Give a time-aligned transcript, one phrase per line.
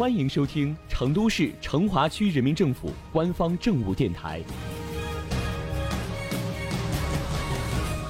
[0.00, 4.40] 欢迎收听成都市成华区人民政府官方政务电台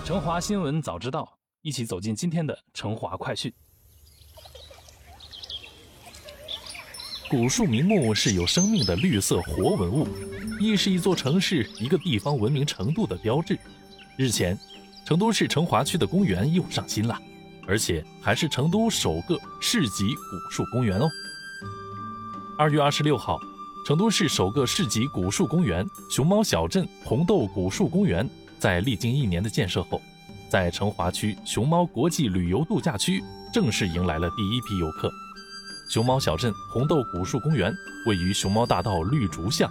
[0.06, 1.22] 《成华新闻早知道》，
[1.62, 3.52] 一起走进今天的成华快讯。
[7.28, 10.06] 古树名木是有生命的绿色活文物，
[10.60, 13.58] 亦是一座城市、一个地方文明程度的标志。
[14.16, 14.56] 日前，
[15.04, 17.20] 成都市成华区的公园又上新了，
[17.66, 21.10] 而且还是成都首个市级古树公园哦。
[22.60, 23.40] 二月二十六号，
[23.86, 28.28] 成都市首个市级古树公园——熊猫小镇红豆古树公园，
[28.58, 29.98] 在历经一年的建设后，
[30.46, 35.10] 在成华区熊猫国际旅游度假区正式迎来了第一批游客。
[35.88, 37.72] 熊猫小镇红豆古树公园
[38.06, 39.66] 位于熊猫大道绿竹巷，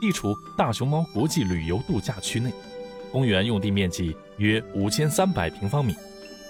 [0.00, 2.52] 地处大熊猫国际旅游度假区内。
[3.10, 5.96] 公园用地面积约五千三百平方米，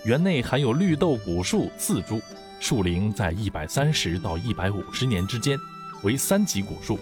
[0.05, 2.21] 园内含有绿豆古树四株，
[2.61, 5.59] 树龄在一百三十到一百五十年之间，
[6.03, 6.99] 为三级古树。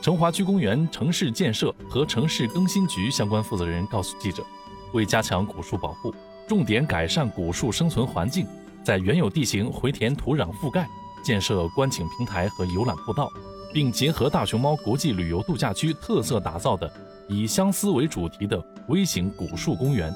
[0.00, 4.44] 成华区公园城市建设和城市更新局相关负责人告诉记者，
[4.92, 6.14] 为加强古树保护，
[6.46, 8.46] 重点改善古树生存环境，
[8.84, 10.86] 在原有地形回填土壤覆盖。
[11.24, 13.28] 建设观景平台和游览步道，
[13.74, 16.88] 并结合大熊猫国际旅游度假区特色打造的
[17.28, 20.14] 以相思为主题的微型古树公园。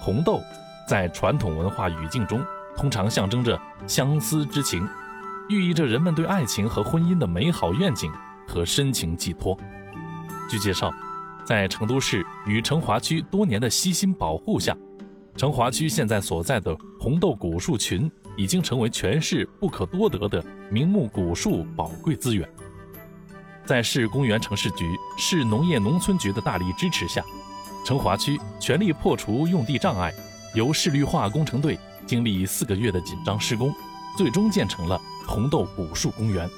[0.00, 0.40] 红豆
[0.86, 2.40] 在传统文化语境中，
[2.76, 4.86] 通常象征着相思之情，
[5.48, 8.12] 寓意着人们对爱情和婚姻的美好愿景
[8.46, 9.58] 和深情寄托。
[10.50, 10.92] 据介绍，
[11.44, 14.76] 在成都市与成华区多年的悉心保护下，
[15.36, 18.10] 成华区现在所在的红豆古树群。
[18.36, 22.48] 已经成为全市不可多得的名木古树宝贵资源。
[23.64, 24.84] 在市公园城市局、
[25.16, 27.22] 市农业农村局的大力支持下，
[27.86, 30.12] 成华区全力破除用地障碍，
[30.52, 33.72] 由市绿化工程队经历四个月的紧张施工，
[34.16, 36.48] 最终建成了红豆古树公园。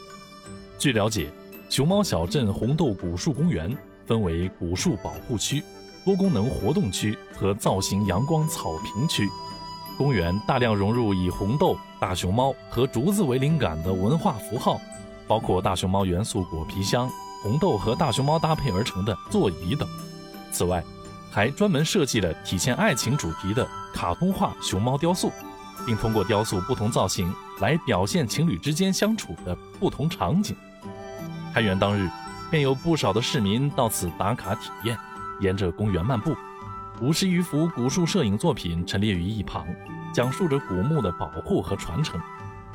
[0.79, 1.31] 据了解，
[1.69, 5.63] 熊猫小镇红豆古树公园分为古树保护区、
[6.05, 9.29] 多功能活动区和造型阳光草坪区。
[9.97, 14.79] 公园大量融入以红豆、大熊猫和竹子为灵感的文化符号，
[15.27, 17.11] 包括大熊猫元素果皮箱、
[17.43, 19.89] 红豆和大熊猫搭配而成的座椅等。
[20.53, 20.85] 此外，
[21.31, 25.33] 还专门设计了体现爱情主题的卡通化熊猫雕塑，
[25.87, 30.55] 并通过雕塑不同造型来表现情侣之间相处的不同场景。
[31.55, 32.11] 开园当日，
[32.51, 34.99] 便有不少的市民到此打卡体验，
[35.41, 36.37] 沿着公园漫步。
[37.01, 39.67] 五十余幅古树摄影作品陈列于一旁，
[40.13, 42.21] 讲述着古墓的保护和传承。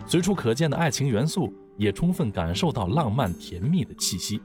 [0.07, 4.41] 随处可见的爱情元素也充分感受到浪漫甜蜜的气息。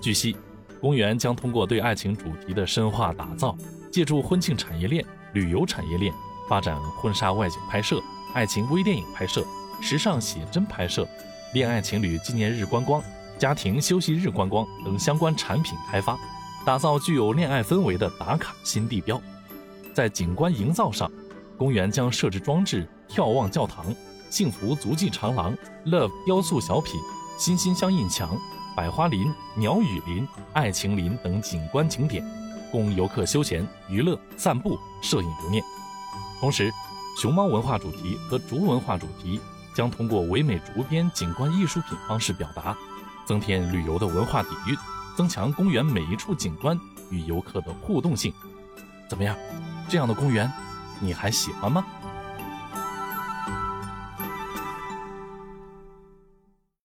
[0.00, 0.34] 据悉，
[0.80, 3.54] 公园将通过对爱情主题的深化打造，
[3.90, 5.04] 借助婚庆产业链、
[5.36, 6.14] 旅游产业链，
[6.48, 8.02] 发展婚纱外景拍摄、
[8.32, 9.46] 爱情微电影拍摄、
[9.82, 11.06] 时尚写真拍摄、
[11.52, 13.02] 恋爱情侣纪念日观光、
[13.38, 16.18] 家庭休息日观光等相关产品开发。
[16.64, 19.20] 打造具有恋爱氛围的打卡新地标，
[19.92, 21.08] 在景观营造上，
[21.58, 23.94] 公园将设置装置眺望教堂、
[24.30, 25.54] 幸福足迹长廊、
[25.84, 26.98] Love 雕塑小品、
[27.38, 28.36] 心心相印墙、
[28.74, 32.24] 百花林、鸟语林、爱情林等景观景点，
[32.76, 35.64] 供游客休闲、娱乐、散步、摄影留念。
[36.38, 36.70] 同时，
[37.16, 39.40] 熊猫文化主题和竹文化主题
[39.74, 42.76] 将通过唯美竹编景观艺术品方式表达，
[43.24, 44.76] 增添旅游的文化底蕴。
[45.16, 46.78] 增强公园每一处景观
[47.08, 48.30] 与游客的互动性，
[49.08, 49.34] 怎么样？
[49.88, 50.52] 这样的公园，
[51.00, 51.82] 你还喜欢吗？